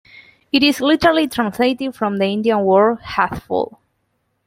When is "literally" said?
0.81-1.27